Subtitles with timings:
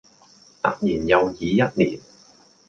[0.63, 2.01] 突然又已一年